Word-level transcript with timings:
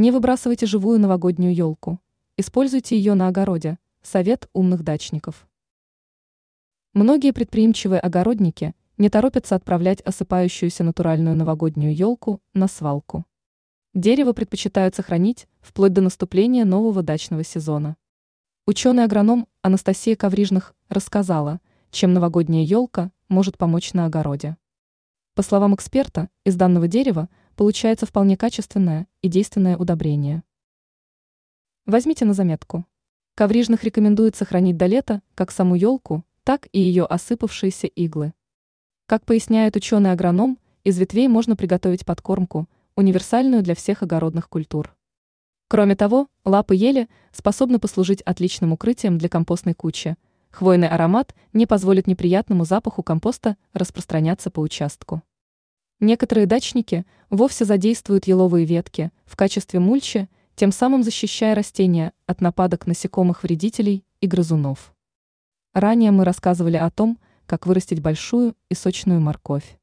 Не 0.00 0.12
выбрасывайте 0.12 0.64
живую 0.64 0.98
новогоднюю 0.98 1.54
елку. 1.54 2.00
Используйте 2.38 2.96
ее 2.96 3.12
на 3.12 3.28
огороде. 3.28 3.78
Совет 4.00 4.48
умных 4.54 4.82
дачников. 4.82 5.46
Многие 6.94 7.32
предприимчивые 7.34 8.00
огородники 8.00 8.74
не 8.96 9.10
торопятся 9.10 9.56
отправлять 9.56 10.00
осыпающуюся 10.00 10.84
натуральную 10.84 11.36
новогоднюю 11.36 11.94
елку 11.94 12.40
на 12.54 12.66
свалку. 12.66 13.26
Дерево 13.92 14.32
предпочитают 14.32 14.94
сохранить 14.94 15.46
вплоть 15.60 15.92
до 15.92 16.00
наступления 16.00 16.64
нового 16.64 17.02
дачного 17.02 17.44
сезона. 17.44 17.98
Ученый-агроном 18.66 19.48
Анастасия 19.60 20.16
Коврижных 20.16 20.74
рассказала, 20.88 21.60
чем 21.90 22.14
новогодняя 22.14 22.64
елка 22.64 23.12
может 23.28 23.58
помочь 23.58 23.92
на 23.92 24.06
огороде. 24.06 24.56
По 25.34 25.42
словам 25.42 25.74
эксперта, 25.74 26.30
из 26.44 26.56
данного 26.56 26.88
дерева 26.88 27.28
получается 27.60 28.06
вполне 28.06 28.38
качественное 28.38 29.06
и 29.20 29.28
действенное 29.28 29.76
удобрение. 29.76 30.42
Возьмите 31.84 32.24
на 32.24 32.32
заметку. 32.32 32.86
Коврижных 33.34 33.84
рекомендует 33.84 34.34
сохранить 34.34 34.78
до 34.78 34.86
лета 34.86 35.20
как 35.34 35.50
саму 35.50 35.74
елку, 35.74 36.24
так 36.42 36.68
и 36.72 36.80
ее 36.80 37.04
осыпавшиеся 37.04 37.86
иглы. 37.86 38.32
Как 39.04 39.26
поясняет 39.26 39.76
ученый-агроном, 39.76 40.58
из 40.84 40.98
ветвей 40.98 41.28
можно 41.28 41.54
приготовить 41.54 42.06
подкормку, 42.06 42.66
универсальную 42.96 43.62
для 43.62 43.74
всех 43.74 44.02
огородных 44.02 44.48
культур. 44.48 44.96
Кроме 45.68 45.96
того, 45.96 46.28
лапы 46.46 46.74
ели 46.74 47.10
способны 47.30 47.78
послужить 47.78 48.22
отличным 48.22 48.72
укрытием 48.72 49.18
для 49.18 49.28
компостной 49.28 49.74
кучи. 49.74 50.16
Хвойный 50.48 50.88
аромат 50.88 51.34
не 51.52 51.66
позволит 51.66 52.06
неприятному 52.06 52.64
запаху 52.64 53.02
компоста 53.02 53.58
распространяться 53.74 54.50
по 54.50 54.60
участку. 54.60 55.20
Некоторые 56.00 56.46
дачники 56.46 57.04
вовсе 57.28 57.66
задействуют 57.66 58.26
еловые 58.26 58.64
ветки 58.64 59.10
в 59.26 59.36
качестве 59.36 59.80
мульчи, 59.80 60.28
тем 60.54 60.72
самым 60.72 61.02
защищая 61.02 61.54
растения 61.54 62.12
от 62.26 62.40
нападок 62.40 62.86
насекомых-вредителей 62.86 64.04
и 64.20 64.26
грызунов. 64.26 64.94
Ранее 65.72 66.10
мы 66.10 66.24
рассказывали 66.24 66.76
о 66.76 66.90
том, 66.90 67.18
как 67.46 67.66
вырастить 67.66 68.00
большую 68.00 68.56
и 68.68 68.74
сочную 68.74 69.20
морковь. 69.20 69.79